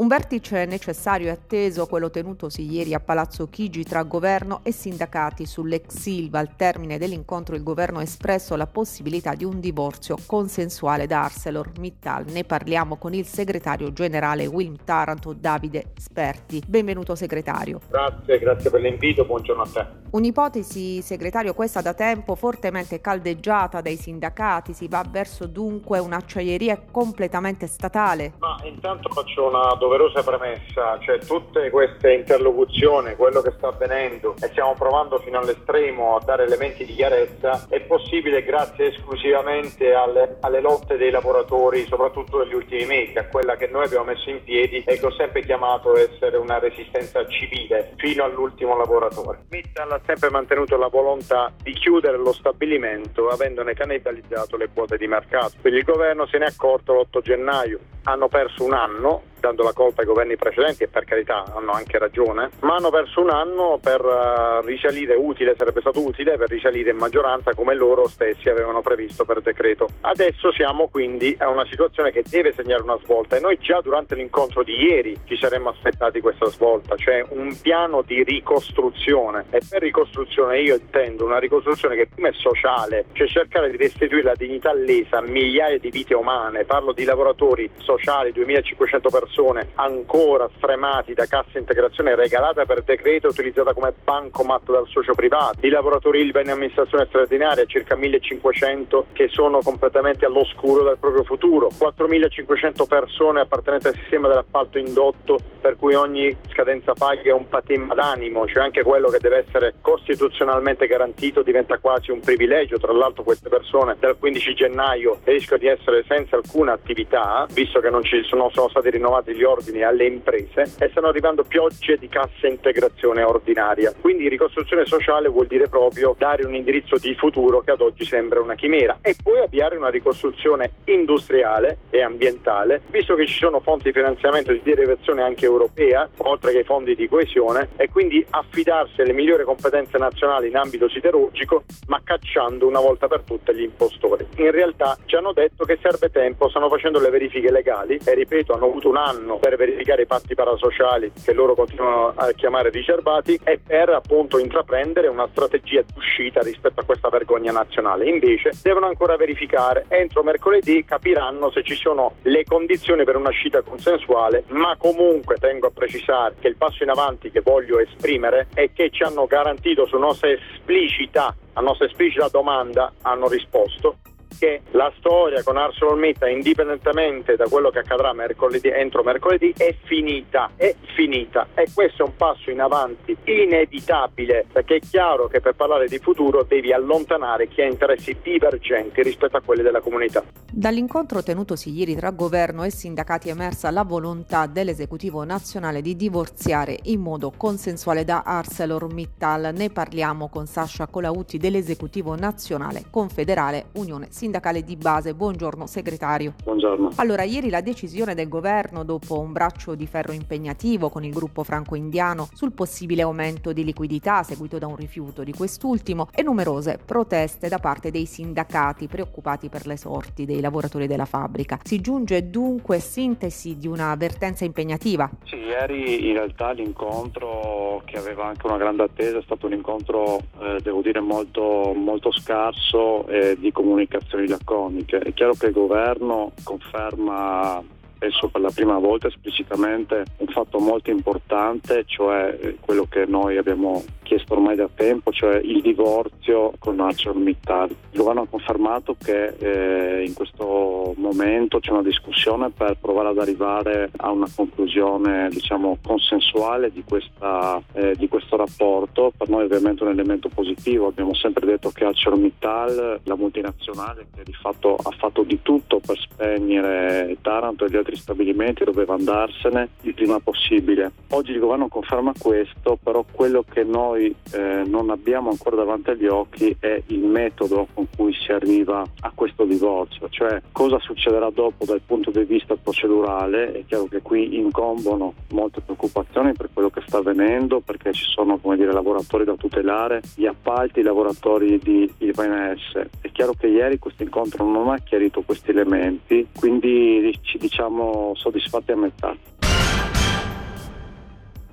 Un 0.00 0.06
vertice 0.06 0.64
necessario 0.64 1.26
e 1.26 1.30
atteso, 1.30 1.86
quello 1.86 2.08
tenutosi 2.08 2.70
ieri 2.70 2.94
a 2.94 3.00
Palazzo 3.00 3.48
Chigi 3.48 3.82
tra 3.82 4.04
governo 4.04 4.60
e 4.62 4.70
sindacati 4.70 5.44
sull'ex 5.44 5.88
Silva. 5.88 6.38
Al 6.38 6.54
termine 6.54 6.98
dell'incontro 6.98 7.56
il 7.56 7.64
governo 7.64 7.98
ha 7.98 8.02
espresso 8.02 8.54
la 8.54 8.68
possibilità 8.68 9.34
di 9.34 9.42
un 9.42 9.58
divorzio 9.58 10.16
consensuale 10.24 11.08
da 11.08 11.24
ArcelorMittal. 11.24 12.26
Ne 12.28 12.44
parliamo 12.44 12.94
con 12.94 13.12
il 13.12 13.26
segretario 13.26 13.92
generale 13.92 14.46
Wilm 14.46 14.76
Taranto, 14.84 15.32
Davide 15.32 15.90
Sperti. 15.96 16.62
Benvenuto 16.64 17.16
segretario. 17.16 17.80
Grazie, 17.88 18.38
grazie 18.38 18.70
per 18.70 18.80
l'invito, 18.80 19.24
buongiorno 19.24 19.62
a 19.62 19.66
te. 19.66 19.86
Un'ipotesi, 20.10 21.02
segretario, 21.02 21.54
questa 21.54 21.80
da 21.80 21.92
tempo 21.92 22.36
fortemente 22.36 23.00
caldeggiata 23.00 23.80
dai 23.80 23.96
sindacati. 23.96 24.72
Si 24.74 24.86
va 24.86 25.04
verso 25.10 25.46
dunque 25.46 25.98
un'acciaieria 25.98 26.84
completamente 26.88 27.66
statale? 27.66 28.34
Ma 28.38 28.56
intanto 28.62 29.08
faccio 29.08 29.48
una 29.48 29.74
domanda 29.74 29.86
doverosa 29.88 30.22
premessa, 30.22 30.98
cioè 31.00 31.18
tutte 31.18 31.70
queste 31.70 32.12
interlocuzioni, 32.12 33.16
quello 33.16 33.40
che 33.40 33.54
sta 33.56 33.68
avvenendo 33.68 34.34
e 34.38 34.48
stiamo 34.48 34.74
provando 34.74 35.18
fino 35.18 35.38
all'estremo 35.38 36.16
a 36.16 36.22
dare 36.22 36.44
elementi 36.44 36.84
di 36.84 36.94
chiarezza, 36.94 37.66
è 37.70 37.80
possibile 37.80 38.44
grazie 38.44 38.88
esclusivamente 38.88 39.94
alle, 39.94 40.36
alle 40.40 40.60
lotte 40.60 40.98
dei 40.98 41.10
lavoratori, 41.10 41.86
soprattutto 41.86 42.44
degli 42.44 42.52
ultimi 42.52 42.84
mesi, 42.84 43.16
a 43.16 43.26
quella 43.26 43.56
che 43.56 43.68
noi 43.68 43.86
abbiamo 43.86 44.04
messo 44.04 44.28
in 44.28 44.44
piedi 44.44 44.84
e 44.86 44.98
che 44.98 45.06
ho 45.06 45.12
sempre 45.12 45.42
chiamato 45.42 45.96
essere 45.96 46.36
una 46.36 46.58
resistenza 46.58 47.26
civile 47.26 47.94
fino 47.96 48.24
all'ultimo 48.24 48.76
lavoratore. 48.76 49.46
Mittal 49.48 49.90
ha 49.90 50.00
sempre 50.04 50.28
mantenuto 50.28 50.76
la 50.76 50.88
volontà 50.88 51.50
di 51.62 51.72
chiudere 51.72 52.18
lo 52.18 52.32
stabilimento 52.32 53.28
avendone 53.28 53.72
cannibalizzato 53.72 54.58
le 54.58 54.68
quote 54.72 54.98
di 54.98 55.06
mercato. 55.06 55.54
Quindi 55.62 55.78
il 55.78 55.84
governo 55.84 56.26
se 56.26 56.36
ne 56.36 56.44
è 56.44 56.48
accorto 56.48 56.92
l'8 56.92 57.22
gennaio. 57.22 57.78
Hanno 58.04 58.28
perso 58.28 58.64
un 58.64 58.72
anno 58.72 59.22
dando 59.40 59.62
la 59.62 59.72
colpa 59.72 60.00
ai 60.00 60.06
governi 60.06 60.36
precedenti 60.36 60.84
e 60.84 60.88
per 60.88 61.04
carità 61.04 61.44
hanno 61.54 61.72
anche 61.72 61.98
ragione, 61.98 62.50
ma 62.60 62.76
hanno 62.76 62.90
perso 62.90 63.20
un 63.20 63.30
anno 63.30 63.78
per 63.80 64.04
uh, 64.04 64.64
risalire 64.66 65.14
utile, 65.14 65.54
sarebbe 65.56 65.80
stato 65.80 66.04
utile 66.04 66.36
per 66.36 66.48
risalire 66.48 66.90
in 66.90 66.96
maggioranza 66.96 67.54
come 67.54 67.74
loro 67.74 68.08
stessi 68.08 68.48
avevano 68.48 68.80
previsto 68.80 69.24
per 69.24 69.40
decreto. 69.40 69.88
Adesso 70.00 70.52
siamo 70.52 70.88
quindi 70.88 71.36
a 71.38 71.48
una 71.48 71.66
situazione 71.66 72.10
che 72.10 72.24
deve 72.28 72.52
segnare 72.52 72.82
una 72.82 72.98
svolta 73.02 73.36
e 73.36 73.40
noi 73.40 73.58
già 73.58 73.80
durante 73.80 74.14
l'incontro 74.14 74.62
di 74.62 74.74
ieri 74.74 75.16
ci 75.24 75.36
saremmo 75.36 75.70
aspettati 75.70 76.20
questa 76.20 76.46
svolta, 76.46 76.96
cioè 76.96 77.24
un 77.30 77.56
piano 77.60 78.02
di 78.02 78.22
ricostruzione 78.22 79.46
e 79.50 79.60
per 79.68 79.82
ricostruzione 79.82 80.60
io 80.60 80.74
intendo 80.74 81.24
una 81.24 81.38
ricostruzione 81.38 81.96
che 81.96 82.08
prima 82.12 82.28
è 82.28 82.32
sociale, 82.32 83.06
cioè 83.12 83.28
cercare 83.28 83.70
di 83.70 83.76
restituire 83.76 84.24
la 84.24 84.34
dignità 84.34 84.72
lesa 84.72 85.18
a 85.18 85.22
migliaia 85.22 85.78
di 85.78 85.90
vite 85.90 86.14
umane, 86.14 86.64
parlo 86.64 86.92
di 86.92 87.04
lavoratori 87.04 87.70
sociali, 87.78 88.32
2500 88.32 89.08
persone 89.08 89.26
persone 89.28 89.68
ancora 89.74 90.48
stremati 90.56 91.12
da 91.12 91.26
cassa 91.26 91.58
integrazione 91.58 92.14
regalata 92.14 92.64
per 92.64 92.82
decreto 92.82 93.28
utilizzata 93.28 93.74
come 93.74 93.92
bancomat 94.02 94.70
dal 94.70 94.86
socio 94.88 95.14
privato, 95.14 95.66
i 95.66 95.68
lavoratori 95.68 96.20
ILVA 96.20 96.40
in 96.40 96.50
amministrazione 96.50 97.06
straordinaria, 97.06 97.64
circa 97.66 97.94
1500 97.94 99.06
che 99.12 99.28
sono 99.28 99.60
completamente 99.60 100.24
all'oscuro 100.24 100.82
del 100.82 100.96
proprio 100.98 101.24
futuro, 101.24 101.68
4500 101.76 102.86
persone 102.86 103.40
appartenenti 103.40 103.88
al 103.88 103.94
sistema 103.94 104.28
dell'appalto 104.28 104.78
indotto 104.78 105.38
per 105.60 105.76
cui 105.76 105.94
ogni 105.94 106.34
scadenza 106.50 106.94
paghi 106.94 107.28
è 107.28 107.32
un 107.32 107.48
patimma 107.48 107.94
d'animo, 107.94 108.46
cioè 108.46 108.62
anche 108.62 108.82
quello 108.82 109.08
che 109.08 109.18
deve 109.18 109.44
essere 109.46 109.74
costituzionalmente 109.80 110.86
garantito 110.86 111.42
diventa 111.42 111.78
quasi 111.78 112.10
un 112.10 112.20
privilegio, 112.20 112.78
tra 112.78 112.92
l'altro 112.92 113.22
queste 113.22 113.48
persone 113.48 113.96
dal 113.98 114.16
15 114.18 114.54
gennaio 114.54 115.18
rischiano 115.24 115.60
di 115.60 115.68
essere 115.68 116.04
senza 116.08 116.36
alcuna 116.36 116.72
attività, 116.72 117.46
visto 117.50 117.80
che 117.80 117.90
non 117.90 118.02
ci 118.02 118.22
sono, 118.24 118.50
sono 118.52 118.68
stati 118.68 118.90
rinnovati 118.90 119.17
rinnovati 119.18 119.34
gli 119.34 119.42
ordini 119.42 119.82
alle 119.82 120.06
imprese 120.06 120.74
e 120.78 120.88
stanno 120.90 121.08
arrivando 121.08 121.44
piogge 121.44 121.96
di 121.98 122.08
cassa 122.08 122.46
integrazione 122.46 123.22
ordinaria. 123.22 123.92
Quindi 124.00 124.28
ricostruzione 124.28 124.84
sociale 124.86 125.28
vuol 125.28 125.46
dire 125.46 125.68
proprio 125.68 126.14
dare 126.16 126.46
un 126.46 126.54
indirizzo 126.54 126.96
di 126.98 127.14
futuro 127.14 127.60
che 127.60 127.72
ad 127.72 127.80
oggi 127.80 128.04
sembra 128.04 128.40
una 128.40 128.54
chimera 128.54 128.98
e 129.02 129.14
poi 129.20 129.40
avviare 129.40 129.76
una 129.76 129.90
ricostruzione 129.90 130.72
industriale 130.84 131.78
e 131.90 132.02
ambientale, 132.02 132.82
visto 132.90 133.14
che 133.14 133.26
ci 133.26 133.38
sono 133.38 133.60
fonti 133.60 133.84
di 133.84 133.92
finanziamento 133.92 134.52
di 134.52 134.60
derivazione 134.62 135.22
anche 135.22 135.44
europea, 135.44 136.08
oltre 136.18 136.52
che 136.52 136.64
fondi 136.64 136.94
di 136.94 137.08
coesione, 137.08 137.70
e 137.76 137.88
quindi 137.88 138.24
affidarsi 138.30 139.00
alle 139.00 139.12
migliori 139.12 139.44
competenze 139.44 139.98
nazionali 139.98 140.48
in 140.48 140.56
ambito 140.56 140.88
siderurgico, 140.88 141.64
ma 141.86 142.00
cacciando 142.02 142.66
una 142.66 142.80
volta 142.80 143.08
per 143.08 143.22
tutte 143.22 143.54
gli 143.54 143.62
impostori. 143.62 144.26
In 144.36 144.50
realtà 144.50 144.96
ci 145.06 145.16
hanno 145.16 145.32
detto 145.32 145.64
che 145.64 145.78
serve 145.80 146.10
tempo, 146.10 146.48
stanno 146.48 146.68
facendo 146.68 147.00
le 147.00 147.10
verifiche 147.10 147.50
legali 147.50 147.98
e 148.04 148.14
ripeto, 148.14 148.54
hanno 148.54 148.66
avuto 148.66 148.88
un 148.88 148.96
anno 148.96 149.07
per 149.40 149.56
verificare 149.56 150.02
i 150.02 150.06
patti 150.06 150.34
parasociali 150.34 151.12
che 151.24 151.32
loro 151.32 151.54
continuano 151.54 152.12
a 152.14 152.30
chiamare 152.32 152.70
riservati 152.70 153.38
e 153.42 153.58
per 153.64 153.88
appunto 153.90 154.38
intraprendere 154.38 155.08
una 155.08 155.28
strategia 155.30 155.82
d'uscita 155.82 156.40
rispetto 156.40 156.80
a 156.80 156.84
questa 156.84 157.08
vergogna 157.08 157.52
nazionale. 157.52 158.08
Invece 158.08 158.50
devono 158.62 158.86
ancora 158.86 159.16
verificare, 159.16 159.86
entro 159.88 160.22
mercoledì 160.22 160.84
capiranno 160.84 161.50
se 161.50 161.62
ci 161.62 161.74
sono 161.74 162.14
le 162.22 162.44
condizioni 162.44 163.04
per 163.04 163.16
un'uscita 163.16 163.62
consensuale, 163.62 164.44
ma 164.48 164.76
comunque 164.76 165.36
tengo 165.36 165.68
a 165.68 165.72
precisare 165.72 166.34
che 166.38 166.48
il 166.48 166.56
passo 166.56 166.82
in 166.82 166.90
avanti 166.90 167.30
che 167.30 167.40
voglio 167.40 167.78
esprimere 167.78 168.48
è 168.54 168.70
che 168.72 168.90
ci 168.90 169.02
hanno 169.02 169.26
garantito 169.26 169.86
su 169.86 169.96
nostra 169.96 170.30
esplicita, 170.30 171.34
a 171.54 171.60
nostra 171.60 171.86
esplicita 171.86 172.28
domanda 172.28 172.92
hanno 173.02 173.28
risposto 173.28 173.96
che 174.38 174.62
la 174.70 174.92
storia 174.98 175.42
con 175.42 175.56
ArcelorMittal, 175.56 176.30
indipendentemente 176.30 177.36
da 177.36 177.48
quello 177.48 177.70
che 177.70 177.80
accadrà 177.80 178.12
mercoledì, 178.12 178.68
entro 178.68 179.02
mercoledì, 179.02 179.52
è 179.56 179.74
finita, 179.84 180.50
è 180.56 180.74
finita. 180.94 181.48
E 181.54 181.66
questo 181.74 182.04
è 182.04 182.06
un 182.06 182.16
passo 182.16 182.50
in 182.50 182.60
avanti 182.60 183.16
inevitabile, 183.24 184.46
perché 184.52 184.76
è 184.76 184.80
chiaro 184.80 185.26
che 185.26 185.40
per 185.40 185.54
parlare 185.54 185.88
di 185.88 185.98
futuro 185.98 186.44
devi 186.44 186.72
allontanare 186.72 187.48
chi 187.48 187.62
ha 187.62 187.66
interessi 187.66 188.16
divergenti 188.22 189.02
rispetto 189.02 189.36
a 189.36 189.40
quelli 189.40 189.62
della 189.62 189.80
comunità. 189.80 190.22
Dall'incontro 190.50 191.22
tenutosi 191.22 191.70
ieri 191.70 191.94
tra 191.94 192.10
governo 192.10 192.64
e 192.64 192.70
sindacati 192.70 193.28
è 193.28 193.32
emersa 193.32 193.70
la 193.70 193.84
volontà 193.84 194.46
dell'esecutivo 194.46 195.24
nazionale 195.24 195.82
di 195.82 195.96
divorziare 195.96 196.78
in 196.84 197.00
modo 197.00 197.32
consensuale 197.36 198.04
da 198.04 198.22
ArcelorMittal. 198.24 199.52
Ne 199.54 199.70
parliamo 199.70 200.28
con 200.28 200.46
Sasha 200.46 200.86
Colautti 200.86 201.38
dell'esecutivo 201.38 202.14
nazionale 202.16 202.84
confederale 202.90 203.66
Unione 203.72 204.06
Sindacale 204.10 204.27
sindacale 204.28 204.62
di 204.62 204.76
base. 204.76 205.14
Buongiorno 205.14 205.66
segretario. 205.66 206.34
Buongiorno. 206.44 206.90
Allora, 206.96 207.22
ieri 207.22 207.48
la 207.48 207.62
decisione 207.62 208.14
del 208.14 208.28
governo, 208.28 208.84
dopo 208.84 209.18
un 209.18 209.32
braccio 209.32 209.74
di 209.74 209.86
ferro 209.86 210.12
impegnativo 210.12 210.90
con 210.90 211.02
il 211.02 211.12
gruppo 211.12 211.42
franco-indiano 211.42 212.28
sul 212.34 212.52
possibile 212.52 213.02
aumento 213.02 213.52
di 213.52 213.64
liquidità 213.64 214.22
seguito 214.22 214.58
da 214.58 214.66
un 214.66 214.76
rifiuto 214.76 215.24
di 215.24 215.32
quest'ultimo 215.32 216.08
e 216.14 216.22
numerose 216.22 216.78
proteste 216.84 217.48
da 217.48 217.58
parte 217.58 217.90
dei 217.90 218.04
sindacati 218.04 218.86
preoccupati 218.86 219.48
per 219.48 219.66
le 219.66 219.78
sorti 219.78 220.26
dei 220.26 220.40
lavoratori 220.40 220.86
della 220.86 221.06
fabbrica. 221.06 221.58
Si 221.62 221.80
giunge 221.80 222.28
dunque 222.28 222.80
sintesi 222.80 223.56
di 223.56 223.66
una 223.66 223.92
avvertenza 223.92 224.44
impegnativa. 224.44 225.10
Sì, 225.24 225.36
ieri 225.36 226.06
in 226.08 226.12
realtà 226.12 226.52
l'incontro 226.52 227.67
che 227.88 227.98
aveva 227.98 228.26
anche 228.26 228.46
una 228.46 228.58
grande 228.58 228.82
attesa 228.82 229.18
è 229.18 229.22
stato 229.22 229.46
un 229.46 229.54
incontro, 229.54 230.20
eh, 230.40 230.60
devo 230.62 230.82
dire, 230.82 231.00
molto, 231.00 231.72
molto 231.74 232.12
scarso 232.12 233.06
eh, 233.08 233.36
di 233.38 233.50
comunicazione 233.50 233.86
dichiarazioni 233.98 234.28
laconiche. 234.28 234.98
È 234.98 235.12
chiaro 235.12 235.32
che 235.34 235.46
il 235.46 235.52
governo 235.52 236.32
conferma 236.42 237.62
penso 237.98 238.28
per 238.28 238.40
la 238.40 238.50
prima 238.54 238.78
volta 238.78 239.08
esplicitamente 239.08 240.04
un 240.18 240.28
fatto 240.28 240.60
molto 240.60 240.90
importante, 240.90 241.84
cioè 241.86 242.54
quello 242.60 242.86
che 242.88 243.06
noi 243.06 243.36
abbiamo 243.36 243.82
chiesto 244.08 244.32
ormai 244.32 244.56
da 244.56 244.70
tempo, 244.74 245.12
cioè 245.12 245.36
il 245.36 245.60
divorzio 245.60 246.54
con 246.58 246.80
ArcelorMittal. 246.80 247.68
Il 247.90 247.98
governo 247.98 248.22
ha 248.22 248.26
confermato 248.26 248.96
che 248.98 249.34
eh, 249.38 250.06
in 250.06 250.14
questo 250.14 250.94
momento 250.96 251.60
c'è 251.60 251.72
una 251.72 251.82
discussione 251.82 252.48
per 252.48 252.78
provare 252.80 253.08
ad 253.08 253.18
arrivare 253.18 253.90
a 253.96 254.10
una 254.10 254.26
conclusione 254.34 255.28
diciamo 255.28 255.76
consensuale 255.84 256.72
di, 256.72 256.82
questa, 256.88 257.62
eh, 257.74 257.94
di 257.96 258.08
questo 258.08 258.36
rapporto. 258.36 259.12
Per 259.14 259.28
noi 259.28 259.44
ovviamente 259.44 259.82
è 259.82 259.86
un 259.86 259.92
elemento 259.92 260.30
positivo, 260.30 260.86
abbiamo 260.86 261.12
sempre 261.12 261.44
detto 261.44 261.70
che 261.70 261.84
ArcelorMittal, 261.84 263.00
la 263.02 263.16
multinazionale 263.16 264.06
che 264.16 264.22
di 264.24 264.32
fatto 264.32 264.74
ha 264.74 264.90
fatto 264.96 265.22
di 265.22 265.40
tutto 265.42 265.80
per 265.84 265.98
spegnere 265.98 267.14
Taranto 267.20 267.66
e 267.66 267.70
gli 267.70 267.76
altri 267.76 267.96
stabilimenti, 267.96 268.64
doveva 268.64 268.94
andarsene 268.94 269.68
il 269.82 269.92
prima 269.92 270.18
possibile. 270.18 270.92
Oggi 271.10 271.32
il 271.32 271.40
governo 271.40 271.68
conferma 271.68 272.12
questo, 272.18 272.78
però 272.82 273.04
quello 273.12 273.44
che 273.46 273.64
noi 273.64 273.96
noi 273.98 274.14
eh, 274.32 274.62
non 274.64 274.90
abbiamo 274.90 275.30
ancora 275.30 275.56
davanti 275.56 275.90
agli 275.90 276.06
occhi 276.06 276.56
è 276.58 276.80
il 276.86 277.00
metodo 277.00 277.66
con 277.74 277.86
cui 277.94 278.14
si 278.14 278.30
arriva 278.30 278.84
a 279.00 279.12
questo 279.14 279.44
divorzio, 279.44 280.08
cioè 280.08 280.40
cosa 280.52 280.78
succederà 280.78 281.30
dopo 281.30 281.64
dal 281.64 281.80
punto 281.84 282.10
di 282.10 282.22
vista 282.24 282.54
procedurale. 282.56 283.52
È 283.52 283.64
chiaro 283.66 283.86
che 283.86 284.00
qui 284.00 284.38
incombono 284.38 285.14
molte 285.30 285.60
preoccupazioni 285.60 286.32
per 286.32 286.48
quello 286.52 286.70
che 286.70 286.82
sta 286.86 286.98
avvenendo, 286.98 287.60
perché 287.60 287.92
ci 287.92 288.04
sono 288.04 288.38
come 288.38 288.56
dire, 288.56 288.72
lavoratori 288.72 289.24
da 289.24 289.34
tutelare, 289.34 290.00
gli 290.14 290.26
appalti, 290.26 290.80
i 290.80 290.84
lavoratori 290.84 291.58
di 291.58 291.92
IVMS. 291.98 292.86
È 293.00 293.10
chiaro 293.10 293.32
che 293.32 293.48
ieri 293.48 293.78
questo 293.78 294.04
incontro 294.04 294.44
non 294.44 294.68
ha 294.68 294.78
chiarito 294.78 295.22
questi 295.22 295.50
elementi, 295.50 296.28
quindi 296.38 297.18
ci 297.22 297.38
diciamo 297.38 298.12
soddisfatti 298.14 298.72
a 298.72 298.76
metà. 298.76 299.37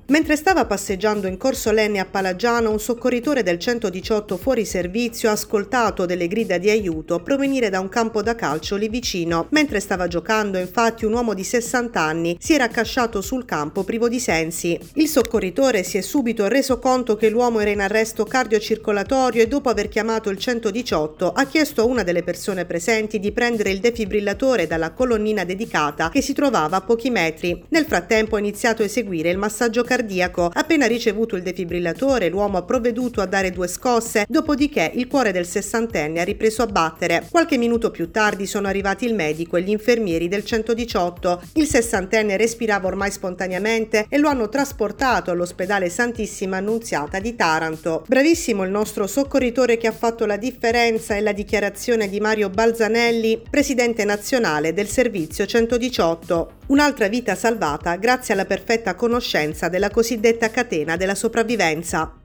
Mentre 0.08 0.36
stava 0.36 0.66
passeggiando 0.66 1.26
in 1.26 1.36
Corso 1.36 1.72
Lenne 1.72 1.98
a 1.98 2.06
Palagiano, 2.06 2.70
un 2.70 2.80
soccorritore 2.80 3.42
del 3.42 3.58
118 3.58 4.38
fuori 4.38 4.64
servizio 4.64 5.30
ha 5.30 5.32
ascoltato 5.32 6.06
delle 6.06 6.28
grida 6.28 6.60
di 6.60 6.70
aiuto 6.70 7.24
provenire 7.24 7.72
da 7.72 7.80
un 7.80 7.90
campo 7.90 8.22
da 8.22 8.36
calcio 8.36 8.76
lì 8.76 8.88
vicino. 8.88 9.48
Mentre 9.50 9.80
stava 9.80 10.08
giocando, 10.08 10.60
infatti, 10.60 11.06
un 11.06 11.14
uomo 11.14 11.34
di 11.34 11.44
60 11.44 12.00
anni 12.00 12.38
si 12.40 12.54
era 12.54 12.66
accasciato 12.66 13.20
sul 13.22 13.46
campo 13.46 13.84
privo 13.84 14.08
di 14.08 14.20
sensi. 14.20 14.80
Il 14.94 15.08
soccorritore 15.08 15.82
si 15.82 15.98
è 15.98 16.02
subito 16.02 16.48
reso 16.48 16.78
conto 16.78 17.16
che 17.16 17.30
l'uomo 17.30 17.60
era 17.60 17.72
in 17.72 17.82
arresto 17.82 18.26
cardiocircolatorio 18.26 19.42
e 19.42 19.48
dopo 19.48 19.70
aver 19.70 19.88
chiamato 19.88 20.30
il 20.30 20.38
118 20.38 21.32
ha 21.32 21.46
chiesto 21.46 21.82
a 21.82 21.86
una 21.86 22.04
delle 22.04 22.22
persone 22.22 22.66
presenti 22.66 23.20
di 23.20 23.32
prendere 23.32 23.72
il 23.72 23.80
defibrillatore 23.80 24.68
dalla 24.68 24.92
colonnina 24.92 25.44
dedicata 25.46 26.10
che 26.10 26.22
si 26.22 26.34
trovava 26.34 26.78
a 26.78 26.82
pochi 26.82 27.10
metri. 27.10 27.66
Nel 27.70 27.86
frattempo 27.86 28.36
ha 28.36 28.40
iniziato 28.40 28.84
a 28.84 28.86
eseguire 28.86 29.32
il 29.32 29.40
massaggio 29.40 29.82
cardiaco 29.82 29.94
cardiaco. 29.96 30.52
Appena 30.54 30.88
ricevuto 30.88 31.38
il 31.38 31.42
defibrillatore, 31.42 32.28
l'uomo 32.28 32.58
ha 32.58 32.64
provveduto 32.64 33.22
a 33.22 33.26
dare 33.26 33.52
due 33.52 33.68
scosse, 33.68 34.26
dopodiché 34.28 34.92
il 34.94 35.08
cuore 35.08 35.32
del 35.32 35.46
sessantenne 35.46 36.20
ha 36.20 36.24
ripreso 36.24 36.62
a 36.62 36.68
battere. 36.68 37.28
Qualche 37.32 37.58
minuto 37.58 37.92
più 37.92 38.12
tardi 38.12 38.46
sono 38.46 38.68
arrivati 38.68 39.06
il 39.06 39.14
medico 39.14 39.56
e 39.56 39.62
gli 39.62 39.70
infermieri 39.70 40.28
del 40.28 40.44
118. 40.44 41.42
Il 41.54 41.68
sessantenne 41.68 42.36
respirava 42.36 42.88
ormai 42.88 43.12
spontaneamente 43.12 44.06
e 44.10 44.18
lo 44.18 44.28
hanno 44.28 44.50
trasportato 44.50 45.32
all'ospedale 45.32 45.90
Santissima 45.90 46.58
Annunziata 46.58 47.20
di 47.20 47.36
Taranto. 47.36 48.04
Bravissimo 48.08 48.64
il 48.64 48.72
nostro 48.72 49.08
soccorritore 49.08 49.78
che 49.78 49.88
ha 49.88 49.94
fatto 49.94 50.26
la 50.26 50.38
differenza 50.38 51.16
e 51.16 51.22
la 51.22 51.32
dichiarazione 51.32 52.10
di 52.10 52.20
Mario 52.20 52.50
Balzanelli, 52.50 53.42
presidente 53.50 54.04
nazionale 54.04 54.74
del 54.74 54.90
servizio 54.90 55.46
118. 55.46 56.64
Un'altra 56.68 57.08
vita 57.08 57.36
salvata 57.36 57.96
grazie 57.96 58.34
alla 58.34 58.46
perfetta 58.46 58.96
conoscenza 58.96 59.70
della 59.70 59.92
cosiddetta 59.92 60.50
catena 60.50 60.96
della 60.96 61.14
sopravvivenza. 61.14 62.25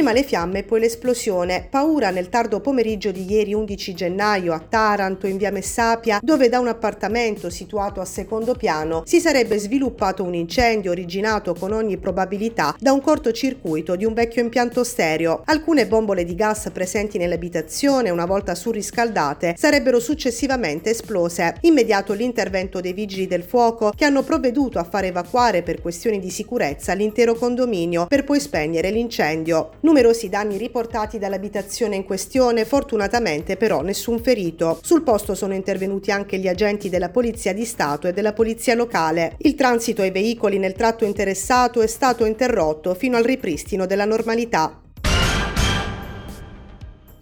Prima 0.00 0.14
le 0.14 0.24
fiamme, 0.24 0.62
poi 0.62 0.80
l'esplosione. 0.80 1.66
Paura 1.68 2.08
nel 2.08 2.30
tardo 2.30 2.60
pomeriggio 2.60 3.10
di 3.10 3.30
ieri 3.30 3.52
11 3.52 3.92
gennaio 3.92 4.54
a 4.54 4.58
Taranto, 4.58 5.26
in 5.26 5.36
via 5.36 5.50
Messapia, 5.50 6.20
dove 6.22 6.48
da 6.48 6.58
un 6.58 6.68
appartamento 6.68 7.50
situato 7.50 8.00
a 8.00 8.06
secondo 8.06 8.54
piano 8.54 9.02
si 9.04 9.20
sarebbe 9.20 9.58
sviluppato 9.58 10.24
un 10.24 10.32
incendio 10.32 10.92
originato 10.92 11.52
con 11.52 11.72
ogni 11.72 11.98
probabilità 11.98 12.74
da 12.80 12.92
un 12.92 13.02
cortocircuito 13.02 13.94
di 13.94 14.06
un 14.06 14.14
vecchio 14.14 14.40
impianto 14.40 14.84
stereo. 14.84 15.42
Alcune 15.44 15.86
bombole 15.86 16.24
di 16.24 16.34
gas 16.34 16.70
presenti 16.72 17.18
nell'abitazione, 17.18 18.08
una 18.08 18.24
volta 18.24 18.54
surriscaldate, 18.54 19.54
sarebbero 19.58 20.00
successivamente 20.00 20.88
esplose. 20.88 21.56
Immediato 21.60 22.14
l'intervento 22.14 22.80
dei 22.80 22.94
vigili 22.94 23.26
del 23.26 23.42
fuoco 23.42 23.92
che 23.94 24.06
hanno 24.06 24.22
provveduto 24.22 24.78
a 24.78 24.84
far 24.84 25.04
evacuare 25.04 25.62
per 25.62 25.82
questioni 25.82 26.18
di 26.18 26.30
sicurezza 26.30 26.94
l'intero 26.94 27.34
condominio 27.34 28.06
per 28.06 28.24
poi 28.24 28.40
spegnere 28.40 28.88
l'incendio. 28.88 29.72
Numerosi 29.90 30.28
danni 30.28 30.56
riportati 30.56 31.18
dall'abitazione 31.18 31.96
in 31.96 32.04
questione, 32.04 32.64
fortunatamente 32.64 33.56
però 33.56 33.80
nessun 33.80 34.20
ferito. 34.20 34.78
Sul 34.84 35.02
posto 35.02 35.34
sono 35.34 35.52
intervenuti 35.52 36.12
anche 36.12 36.38
gli 36.38 36.46
agenti 36.46 36.88
della 36.88 37.08
Polizia 37.08 37.52
di 37.52 37.64
Stato 37.64 38.06
e 38.06 38.12
della 38.12 38.32
Polizia 38.32 38.76
locale. 38.76 39.34
Il 39.38 39.56
transito 39.56 40.02
ai 40.02 40.12
veicoli 40.12 40.58
nel 40.58 40.74
tratto 40.74 41.04
interessato 41.04 41.80
è 41.80 41.88
stato 41.88 42.24
interrotto 42.24 42.94
fino 42.94 43.16
al 43.16 43.24
ripristino 43.24 43.84
della 43.84 44.04
normalità. 44.04 44.80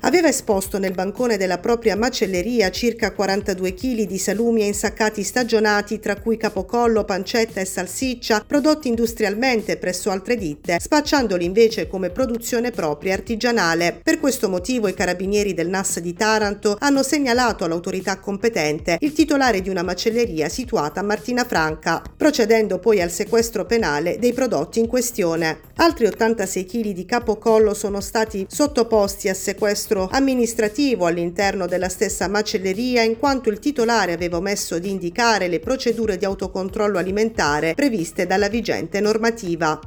Aveva 0.03 0.29
esposto 0.29 0.79
nel 0.79 0.93
bancone 0.93 1.37
della 1.37 1.59
propria 1.59 1.97
macelleria 1.97 2.71
circa 2.71 3.13
42 3.13 3.75
kg 3.75 4.03
di 4.03 4.19
salumi 4.19 4.63
e 4.63 4.67
insaccati 4.67 5.25
stagionati, 5.25 5.99
tra 5.99 6.21
cui 6.21 6.37
capocollo, 6.37 7.05
pancetta 7.05 7.61
e 7.61 7.65
salsiccia, 7.65 8.45
prodotti 8.47 8.87
industrialmente 8.87 9.77
presso 9.77 10.11
altre 10.11 10.37
ditte, 10.37 10.79
spacciandoli 10.79 11.45
invece 11.45 11.89
come 11.89 12.11
produzione 12.11 12.71
propria 12.71 13.15
artigianale. 13.15 13.99
Per 14.01 14.21
questo 14.21 14.49
motivo 14.49 14.87
i 14.87 14.95
carabinieri 14.95 15.53
del 15.53 15.69
NAS 15.69 15.99
di 15.99 16.15
Taranto 16.15 16.77
hanno 16.79 17.03
segnalato 17.03 17.65
all'autorità 17.65 18.21
competente 18.21 18.99
il 19.01 19.13
titolare 19.13 19.61
di 19.61 19.69
una 19.69 19.83
macelleria 19.83 20.49
situata 20.49 21.01
a 21.01 21.03
Martina 21.05 21.45
Franca, 21.45 22.03
procedendo 22.17 22.79
poi 22.79 23.03
al 23.03 23.11
sequestro 23.11 23.67
penale 23.67 24.19
dei 24.21 24.33
prodotti 24.33 24.79
in 24.79 24.87
questione. 24.87 25.68
Altri 25.81 26.07
86 26.07 26.65
kg 26.65 26.91
di 26.91 27.05
capocollo 27.05 27.73
sono 27.73 28.01
stati 28.01 28.45
sottoposti 28.49 29.29
a 29.29 29.35
sequestro 29.35 30.09
amministrativo 30.11 31.07
all'interno 31.07 31.67
della 31.67 31.89
stessa 31.89 32.27
macelleria 32.27 33.03
in 33.03 33.17
quanto 33.17 33.49
il 33.49 33.61
titolare 33.61 34.13
aveva 34.13 34.39
omesso 34.39 34.81
di 34.81 34.91
indicare 34.91 35.47
le 35.47 35.61
procedure 35.61 36.17
di 36.17 36.25
autocontrollo 36.25 36.99
alimentare 36.99 37.75
previste 37.75 38.27
dalla 38.27 38.49
vigente 38.49 38.99
normativa. 38.99 39.79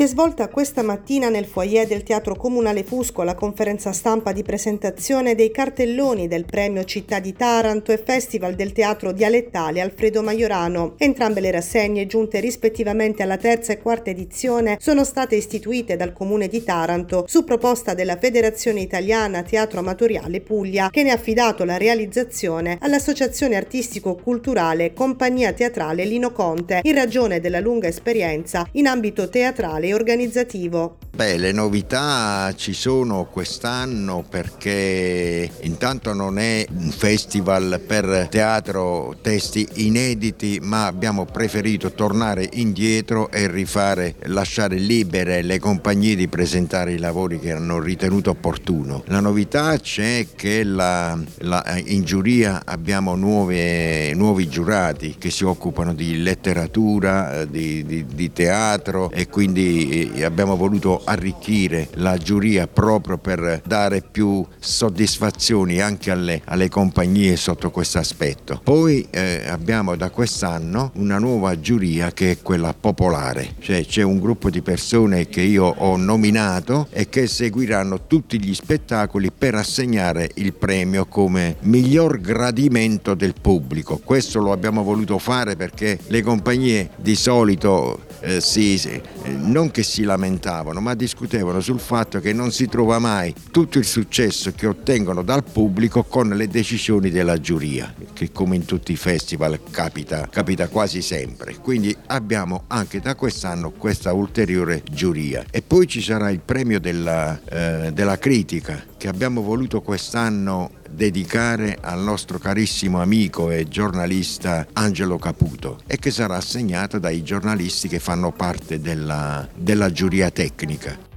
Si 0.00 0.06
è 0.06 0.08
svolta 0.08 0.48
questa 0.48 0.80
mattina 0.80 1.28
nel 1.28 1.44
foyer 1.44 1.86
del 1.86 2.02
Teatro 2.04 2.34
Comunale 2.34 2.84
Fusco 2.84 3.22
la 3.22 3.34
conferenza 3.34 3.92
stampa 3.92 4.32
di 4.32 4.42
presentazione 4.42 5.34
dei 5.34 5.50
cartelloni 5.50 6.26
del 6.26 6.46
premio 6.46 6.84
Città 6.84 7.20
di 7.20 7.34
Taranto 7.34 7.92
e 7.92 8.02
Festival 8.02 8.54
del 8.54 8.72
Teatro 8.72 9.12
Dialettale 9.12 9.82
Alfredo 9.82 10.22
Maiorano. 10.22 10.94
Entrambe 10.96 11.42
le 11.42 11.50
rassegne, 11.50 12.06
giunte 12.06 12.40
rispettivamente 12.40 13.22
alla 13.22 13.36
terza 13.36 13.74
e 13.74 13.78
quarta 13.78 14.08
edizione, 14.08 14.78
sono 14.80 15.04
state 15.04 15.36
istituite 15.36 15.96
dal 15.96 16.14
Comune 16.14 16.48
di 16.48 16.64
Taranto 16.64 17.26
su 17.28 17.44
proposta 17.44 17.92
della 17.92 18.16
Federazione 18.16 18.80
Italiana 18.80 19.42
Teatro 19.42 19.80
Amatoriale 19.80 20.40
Puglia, 20.40 20.88
che 20.88 21.02
ne 21.02 21.10
ha 21.10 21.16
affidato 21.16 21.66
la 21.66 21.76
realizzazione 21.76 22.78
all'Associazione 22.80 23.56
Artistico-Culturale 23.56 24.94
Compagnia 24.94 25.52
Teatrale 25.52 26.06
Lino 26.06 26.32
Conte, 26.32 26.80
in 26.84 26.94
ragione 26.94 27.38
della 27.38 27.60
lunga 27.60 27.88
esperienza 27.88 28.66
in 28.72 28.86
ambito 28.86 29.28
teatrale 29.28 29.88
organizzativo. 29.92 30.98
Beh, 31.12 31.36
le 31.36 31.52
novità 31.52 32.52
ci 32.56 32.72
sono 32.72 33.26
quest'anno 33.26 34.24
perché 34.26 35.50
intanto 35.62 36.14
non 36.14 36.38
è 36.38 36.64
un 36.70 36.90
festival 36.90 37.80
per 37.84 38.28
teatro 38.30 39.16
testi 39.20 39.66
inediti, 39.74 40.60
ma 40.62 40.86
abbiamo 40.86 41.26
preferito 41.26 41.92
tornare 41.92 42.48
indietro 42.52 43.30
e 43.30 43.50
rifare, 43.50 44.14
lasciare 44.26 44.76
libere 44.76 45.42
le 45.42 45.58
compagnie 45.58 46.14
di 46.14 46.28
presentare 46.28 46.92
i 46.92 46.98
lavori 46.98 47.38
che 47.38 47.52
hanno 47.52 47.80
ritenuto 47.80 48.30
opportuno. 48.30 49.02
La 49.06 49.20
novità 49.20 49.78
c'è 49.78 50.26
che 50.34 50.64
la, 50.64 51.18
la, 51.38 51.82
in 51.84 52.02
giuria 52.04 52.62
abbiamo 52.64 53.14
nuove, 53.14 54.14
nuovi 54.14 54.48
giurati 54.48 55.16
che 55.18 55.30
si 55.30 55.44
occupano 55.44 55.92
di 55.92 56.22
letteratura, 56.22 57.44
di, 57.44 57.84
di, 57.84 58.06
di 58.06 58.32
teatro 58.32 59.10
e 59.10 59.28
quindi 59.28 59.79
abbiamo 60.24 60.56
voluto 60.56 61.02
arricchire 61.04 61.88
la 61.94 62.16
giuria 62.16 62.66
proprio 62.66 63.18
per 63.18 63.62
dare 63.64 64.02
più 64.02 64.44
soddisfazioni 64.58 65.80
anche 65.80 66.10
alle, 66.10 66.42
alle 66.44 66.68
compagnie 66.68 67.36
sotto 67.36 67.70
questo 67.70 67.98
aspetto. 67.98 68.60
Poi 68.62 69.06
eh, 69.10 69.44
abbiamo 69.48 69.96
da 69.96 70.10
quest'anno 70.10 70.92
una 70.94 71.18
nuova 71.18 71.58
giuria 71.60 72.12
che 72.12 72.32
è 72.32 72.38
quella 72.42 72.74
popolare, 72.78 73.54
cioè 73.60 73.84
c'è 73.84 74.02
un 74.02 74.18
gruppo 74.18 74.50
di 74.50 74.62
persone 74.62 75.28
che 75.28 75.42
io 75.42 75.64
ho 75.64 75.96
nominato 75.96 76.88
e 76.90 77.08
che 77.08 77.26
seguiranno 77.26 78.06
tutti 78.06 78.42
gli 78.42 78.54
spettacoli 78.54 79.30
per 79.36 79.54
assegnare 79.54 80.30
il 80.34 80.52
premio 80.52 81.06
come 81.06 81.56
miglior 81.60 82.20
gradimento 82.20 83.14
del 83.14 83.34
pubblico. 83.40 84.00
Questo 84.02 84.40
lo 84.40 84.52
abbiamo 84.52 84.82
voluto 84.82 85.18
fare 85.18 85.56
perché 85.56 85.98
le 86.06 86.22
compagnie 86.22 86.90
di 86.96 87.14
solito 87.14 88.00
eh, 88.20 88.40
si, 88.40 88.80
non 89.28 89.70
che 89.70 89.82
si 89.82 90.02
lamentavano, 90.02 90.80
ma 90.80 90.94
discutevano 90.94 91.60
sul 91.60 91.80
fatto 91.80 92.20
che 92.20 92.32
non 92.32 92.52
si 92.52 92.66
trova 92.66 92.98
mai 92.98 93.34
tutto 93.50 93.78
il 93.78 93.84
successo 93.84 94.52
che 94.52 94.66
ottengono 94.66 95.22
dal 95.22 95.44
pubblico 95.44 96.04
con 96.04 96.28
le 96.28 96.48
decisioni 96.48 97.10
della 97.10 97.38
giuria, 97.38 97.94
che 98.12 98.32
come 98.32 98.56
in 98.56 98.64
tutti 98.64 98.92
i 98.92 98.96
festival 98.96 99.60
capita, 99.70 100.28
capita 100.30 100.68
quasi 100.68 101.02
sempre. 101.02 101.56
Quindi 101.56 101.94
abbiamo 102.06 102.64
anche 102.68 103.00
da 103.00 103.14
quest'anno 103.14 103.70
questa 103.70 104.12
ulteriore 104.12 104.82
giuria. 104.90 105.44
E 105.50 105.62
poi 105.62 105.86
ci 105.86 106.00
sarà 106.00 106.30
il 106.30 106.40
premio 106.40 106.80
della, 106.80 107.40
eh, 107.44 107.92
della 107.92 108.18
critica 108.18 108.84
che 108.96 109.08
abbiamo 109.08 109.42
voluto 109.42 109.80
quest'anno 109.80 110.78
dedicare 110.90 111.78
al 111.80 112.00
nostro 112.00 112.38
carissimo 112.38 113.00
amico 113.00 113.50
e 113.50 113.68
giornalista 113.68 114.66
Angelo 114.72 115.18
Caputo 115.18 115.78
e 115.86 115.98
che 115.98 116.10
sarà 116.10 116.36
assegnata 116.36 116.98
dai 116.98 117.22
giornalisti 117.22 117.88
che 117.88 117.98
fanno 117.98 118.32
parte 118.32 118.80
della, 118.80 119.48
della 119.54 119.90
giuria 119.90 120.30
tecnica. 120.30 121.09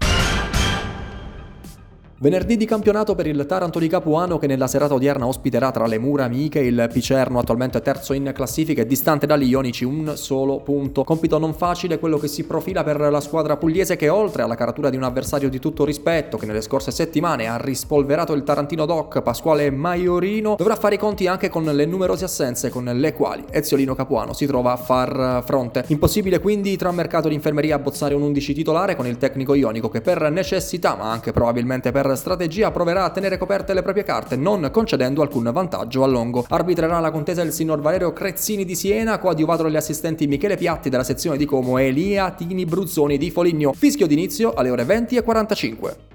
Venerdì 2.23 2.55
di 2.55 2.63
campionato 2.63 3.15
per 3.15 3.27
il 3.27 3.45
Taranto 3.45 3.79
di 3.79 3.89
Capuano 3.89 4.37
che 4.37 4.47
nella 4.47 4.67
serata 4.67 4.93
odierna 4.93 5.27
ospiterà 5.27 5.71
tra 5.71 5.85
le 5.87 5.97
mura 5.97 6.23
amiche 6.23 6.59
il 6.59 6.87
Picerno 6.89 7.37
attualmente 7.37 7.81
terzo 7.81 8.13
in 8.13 8.31
classifica 8.33 8.81
e 8.81 8.85
distante 8.85 9.25
dagli 9.25 9.49
Ionici 9.49 9.83
un 9.83 10.13
solo 10.15 10.61
punto. 10.61 11.03
Compito 11.03 11.37
non 11.37 11.53
facile 11.53 11.99
quello 11.99 12.17
che 12.17 12.29
si 12.29 12.45
profila 12.45 12.81
per 12.85 12.97
la 12.97 13.19
squadra 13.19 13.57
pugliese 13.57 13.97
che 13.97 14.07
oltre 14.07 14.41
alla 14.41 14.55
caratura 14.55 14.89
di 14.89 14.95
un 14.95 15.03
avversario 15.03 15.49
di 15.49 15.59
tutto 15.59 15.83
rispetto 15.83 16.37
che 16.37 16.45
nelle 16.45 16.61
scorse 16.61 16.91
settimane 16.91 17.47
ha 17.47 17.57
rispolverato 17.57 18.31
il 18.31 18.43
Tarantino 18.43 18.85
Doc 18.85 19.21
Pasquale 19.21 19.69
Maiorino 19.69 20.55
dovrà 20.57 20.77
fare 20.77 20.95
i 20.95 20.99
conti 20.99 21.27
anche 21.27 21.49
con 21.49 21.65
le 21.65 21.85
numerose 21.85 22.23
assenze 22.23 22.69
con 22.69 22.85
le 22.85 23.11
quali 23.11 23.43
Eziolino 23.51 23.95
Capuano 23.95 24.31
si 24.31 24.45
trova 24.45 24.71
a 24.71 24.77
far 24.77 25.43
fronte. 25.45 25.83
Impossibile 25.87 26.39
quindi 26.39 26.77
tra 26.77 26.89
mercato 26.93 27.27
di 27.27 27.35
infermeria 27.35 27.75
abbozzare 27.75 28.13
un 28.13 28.21
11 28.21 28.53
titolare 28.53 28.95
con 28.95 29.07
il 29.07 29.17
tecnico 29.17 29.55
ionico 29.55 29.89
che 29.89 29.99
per 29.99 30.31
necessità 30.31 30.95
ma 30.95 31.11
anche 31.11 31.33
probabilmente 31.33 31.91
per 31.91 32.11
strategia 32.15 32.71
proverà 32.71 33.03
a 33.03 33.09
tenere 33.09 33.37
coperte 33.37 33.73
le 33.73 33.81
proprie 33.81 34.03
carte, 34.03 34.35
non 34.35 34.69
concedendo 34.71 35.21
alcun 35.21 35.49
vantaggio 35.51 36.03
a 36.03 36.07
Longo. 36.07 36.45
Arbitrerà 36.49 36.99
la 36.99 37.11
contesa 37.11 37.41
il 37.41 37.51
signor 37.51 37.81
Valerio 37.81 38.13
Crezzini 38.13 38.65
di 38.65 38.75
Siena, 38.75 39.17
coadiuvato 39.19 39.63
dagli 39.63 39.75
assistenti 39.75 40.27
Michele 40.27 40.57
Piatti 40.57 40.89
della 40.89 41.03
sezione 41.03 41.37
di 41.37 41.45
Como 41.45 41.77
e 41.77 41.87
Elia 41.87 42.31
Tini 42.31 42.65
Bruzzoni 42.65 43.17
di 43.17 43.31
Foligno. 43.31 43.73
Fischio 43.73 44.07
d'inizio 44.07 44.53
alle 44.53 44.69
ore 44.69 44.83
20 44.83 45.15
e 45.15 45.23
45. 45.23 46.12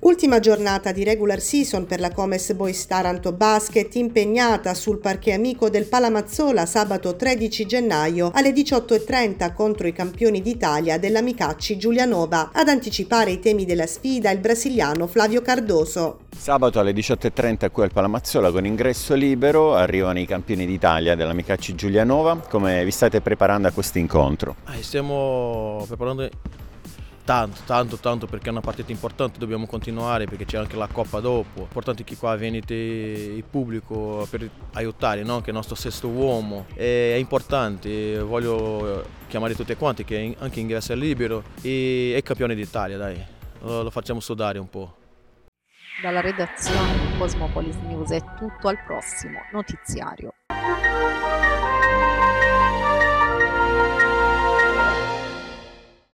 Ultima 0.00 0.38
giornata 0.38 0.92
di 0.92 1.02
regular 1.02 1.40
season 1.40 1.84
per 1.84 1.98
la 1.98 2.12
Comes 2.12 2.52
Boys 2.52 2.86
Taranto 2.86 3.32
Basket 3.32 3.92
impegnata 3.96 4.72
sul 4.74 5.00
parquet 5.00 5.34
amico 5.34 5.68
del 5.70 5.86
Palamazzola 5.86 6.66
sabato 6.66 7.16
13 7.16 7.66
gennaio 7.66 8.30
alle 8.32 8.52
18.30 8.52 9.52
contro 9.52 9.88
i 9.88 9.92
campioni 9.92 10.40
d'Italia 10.40 10.98
dell'Amicacci 10.98 11.76
Giulianova. 11.76 12.50
Ad 12.52 12.68
anticipare 12.68 13.32
i 13.32 13.40
temi 13.40 13.64
della 13.64 13.88
sfida 13.88 14.30
il 14.30 14.38
brasiliano 14.38 15.08
Flavio 15.08 15.42
Cardoso. 15.42 16.20
Sabato 16.36 16.78
alle 16.78 16.92
18.30 16.92 17.72
qui 17.72 17.82
al 17.82 17.92
Palamazzola 17.92 18.52
con 18.52 18.64
ingresso 18.64 19.14
libero 19.14 19.74
arrivano 19.74 20.20
i 20.20 20.26
campioni 20.26 20.64
d'Italia 20.64 21.16
dell'Amicacci 21.16 21.74
Giulianova. 21.74 22.36
Come 22.48 22.84
vi 22.84 22.92
state 22.92 23.20
preparando 23.20 23.66
a 23.66 23.72
questo 23.72 23.98
incontro? 23.98 24.54
Eh, 24.72 24.80
stiamo 24.80 25.84
preparando 25.88 26.28
tanto, 27.28 27.60
tanto, 27.66 27.96
tanto 27.98 28.26
perché 28.26 28.46
è 28.46 28.50
una 28.50 28.62
partita 28.62 28.90
importante, 28.90 29.38
dobbiamo 29.38 29.66
continuare 29.66 30.24
perché 30.24 30.46
c'è 30.46 30.56
anche 30.56 30.76
la 30.76 30.86
Coppa 30.86 31.20
dopo. 31.20 31.60
Importante 31.60 32.02
che 32.02 32.16
qua 32.16 32.34
venite 32.36 32.72
il 32.72 33.44
pubblico 33.44 34.26
per 34.30 34.48
aiutare, 34.72 35.22
no? 35.24 35.40
che 35.40 35.46
è 35.46 35.48
il 35.50 35.56
nostro 35.56 35.74
sesto 35.74 36.08
uomo. 36.08 36.64
è 36.74 37.16
importante, 37.18 38.18
voglio 38.20 39.04
chiamare 39.26 39.54
tutti 39.54 39.74
quanti 39.76 40.04
che 40.04 40.34
anche 40.38 40.60
ingresso 40.60 40.94
è 40.94 40.96
libero 40.96 41.42
e 41.60 42.14
è 42.16 42.22
campione 42.22 42.54
d'Italia, 42.54 42.96
dai, 42.96 43.22
lo, 43.60 43.82
lo 43.82 43.90
facciamo 43.90 44.20
sudare 44.20 44.58
un 44.58 44.70
po'. 44.70 44.96
Dalla 46.00 46.22
redazione 46.22 47.10
di 47.10 47.18
Cosmopolis 47.18 47.76
News 47.88 48.10
è 48.10 48.22
tutto 48.38 48.68
al 48.68 48.78
prossimo 48.86 49.40
notiziario. 49.52 50.32